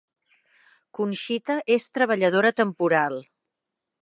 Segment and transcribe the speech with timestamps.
[1.11, 3.21] Conxita és treballadora temporal